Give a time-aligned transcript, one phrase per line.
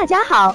[0.00, 0.54] 大家好，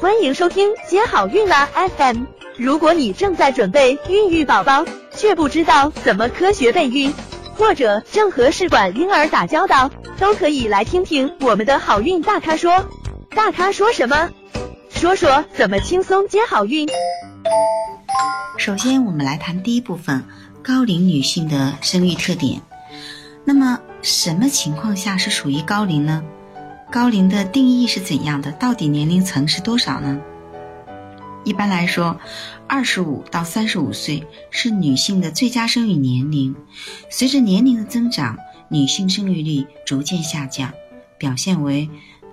[0.00, 2.24] 欢迎收听接好运啦 FM。
[2.56, 7.14] 如果你正在准备孕育宝宝，却不知道怎么科学备孕，
[7.54, 12.84] 或者正和试管婴儿打交道，都可以来听听我们的好运大咖说。
[13.28, 14.28] 大咖说什么？
[14.90, 16.88] 说说怎么轻松接好运。
[18.58, 20.24] 首先，我们来谈第一部分
[20.64, 22.60] 高龄女性的生育特点。
[23.44, 26.24] 那么，什么情况下是属于高龄呢？
[26.90, 28.50] 高龄的定义是怎样的？
[28.50, 30.20] 到底年龄层是多少呢？
[31.44, 32.18] 一般来说，
[32.66, 36.56] 二十五到三十五岁是女性的最佳生育年龄。
[37.08, 38.36] 随着年龄的增长，
[38.68, 40.72] 女性生育率逐渐下降，
[41.16, 41.88] 表现为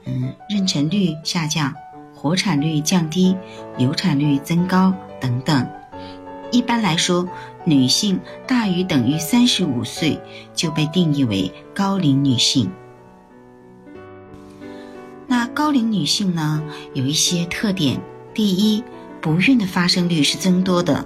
[0.06, 1.72] 嗯妊娠率下降、
[2.16, 3.38] 活产率降低、
[3.78, 5.70] 流产率增高等等。
[6.52, 7.30] 一般来说，
[7.64, 10.20] 女性大于等于三十五岁
[10.56, 12.72] 就被定义为高龄女性。
[15.58, 18.00] 高龄女性呢，有一些特点。
[18.32, 18.84] 第一，
[19.20, 21.04] 不孕的发生率是增多的。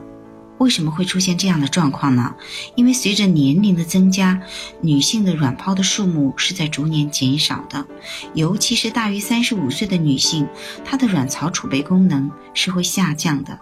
[0.58, 2.36] 为什么会出现这样的状况呢？
[2.76, 4.42] 因为随着年龄的增加，
[4.82, 7.88] 女性的卵泡的数目是在逐年减少的，
[8.34, 10.46] 尤其是大于三十五岁的女性，
[10.84, 13.58] 她的卵巢储备功能是会下降的。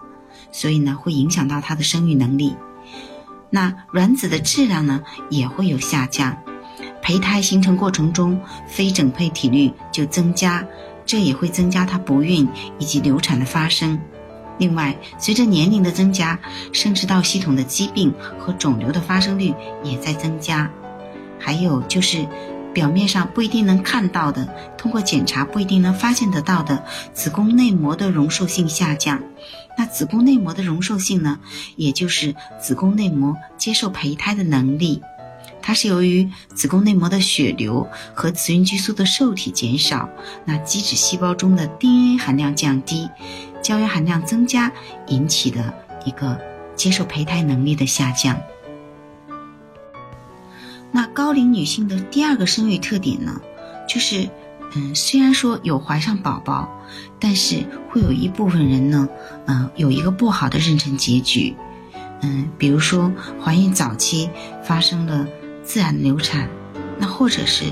[0.50, 2.56] 所以呢，会影响到她的生育能力。
[3.48, 6.36] 那卵子的质量呢，也会有下降。
[7.02, 10.64] 胚胎形成过程中，非整配体率就增加，
[11.06, 12.48] 这也会增加她不孕
[12.78, 13.98] 以及流产的发生。
[14.58, 16.38] 另外，随着年龄的增加，
[16.72, 20.70] 生殖道系统的疾病和肿瘤的发生率也在增加。
[21.38, 22.26] 还有就是。
[22.72, 24.48] 表面上不一定能看到的，
[24.78, 29.20] 通过检查不一定能发现得到的子宫内膜的容受性下降。
[29.76, 31.40] 那子宫内膜的容受性呢，
[31.74, 35.02] 也就是子宫内膜接受胚胎的能力，
[35.70, 40.08] 它是由于子宫内膜的血流和雌孕激素的受体减少，
[40.44, 43.08] 那基质细胞中的 DNA 含量降低，
[43.62, 44.72] 胶原含量增加
[45.06, 45.72] 引起的
[46.04, 46.36] 一个
[46.74, 48.36] 接受胚胎能力的下降。
[50.90, 53.40] 那高龄女性的第二个生育特点呢，
[53.88, 54.28] 就是，
[54.74, 56.68] 嗯，虽然说有怀上宝宝，
[57.20, 59.08] 但是会有一部分人呢，
[59.46, 61.54] 嗯，有一个不好的妊娠结局，
[62.22, 64.28] 嗯，比如说怀孕早期
[64.64, 65.24] 发生了
[65.72, 66.48] 自然流产，
[66.98, 67.64] 那或者是，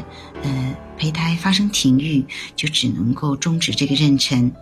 [0.44, 4.53] 呃，胚胎发生停育，就只能够终止这个妊娠，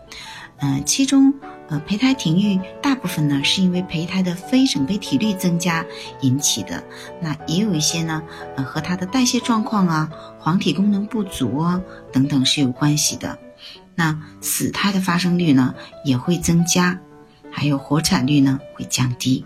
[0.61, 1.35] 嗯，其中。
[1.69, 5.85] 呃，胚胎停育大部分呢是因为胚胎的非整胚体率增加
[6.23, 6.83] 引起的，
[7.21, 8.23] 那也有一些呢，
[8.57, 10.09] 呃，和它的代谢状况啊、
[10.39, 11.79] 黄体功能不足啊
[12.11, 13.39] 等等是有关系的。
[13.95, 15.75] 那死胎的发生率呢
[16.07, 16.99] 也会增加，
[17.51, 19.45] 还有活产率呢会降低。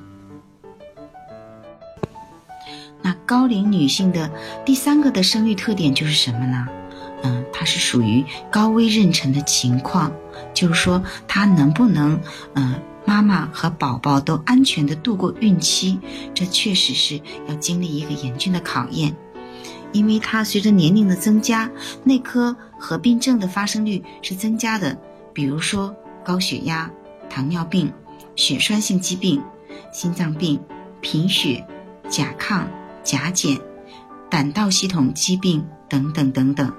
[3.30, 4.28] 高龄女性的
[4.66, 6.66] 第三个的生育特点就是什么呢？
[7.22, 10.10] 嗯，它是属于高危妊娠的情况，
[10.52, 12.20] 就是说她能不能，
[12.54, 12.74] 嗯，
[13.04, 16.00] 妈妈和宝宝都安全的度过孕期，
[16.34, 19.14] 这确实是要经历一个严峻的考验，
[19.92, 21.70] 因为它随着年龄的增加，
[22.02, 24.98] 内科合并症的发生率是增加的，
[25.32, 26.90] 比如说高血压、
[27.28, 27.92] 糖尿病、
[28.34, 29.40] 血栓性疾病、
[29.92, 30.60] 心脏病、
[31.00, 31.64] 贫血、
[32.08, 32.64] 甲亢、
[33.02, 33.58] 甲减、
[34.30, 36.72] 胆道系统疾病等等等等。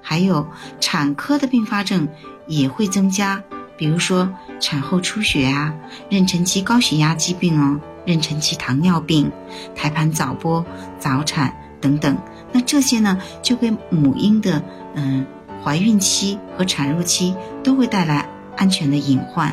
[0.00, 0.46] 还有
[0.80, 2.08] 产科的并发症
[2.46, 3.42] 也会增加，
[3.76, 5.74] 比如说产后出血啊、
[6.08, 9.30] 妊娠期高血压疾病哦、妊娠期糖尿病、
[9.74, 10.64] 胎盘早剥、
[10.98, 12.16] 早产等等。
[12.52, 14.62] 那这些呢，就给母婴的
[14.94, 15.26] 嗯
[15.62, 19.52] 怀孕期和产褥期都会带来安全的隐患。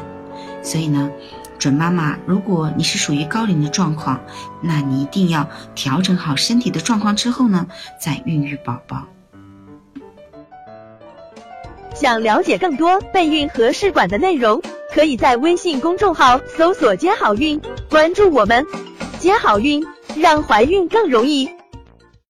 [0.63, 1.12] 所以呢，
[1.66, 4.22] 准妈妈，如果你是属于高龄的状况，
[4.62, 7.66] 那你一定要调整好身体的状况之后呢，
[8.00, 9.08] 再孕育宝宝。
[11.96, 14.62] 想了解更多备孕和试管的内容，
[14.94, 17.59] 可以在微信公众号搜索“接好运”，
[17.90, 18.64] 关注我们，
[19.18, 19.84] 接好运，
[20.16, 21.50] 让怀孕更容易。